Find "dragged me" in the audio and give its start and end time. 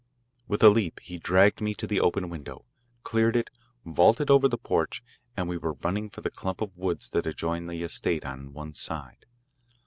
1.19-1.75